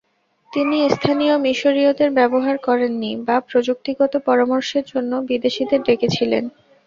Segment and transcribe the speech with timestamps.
[0.51, 6.43] তিনি স্থানীয় মিশরীয়দের ব্যবহার করেননি বা প্রযুক্তিগত পরামর্শের জন্য বিদেশীদের ডেকেছিলেন।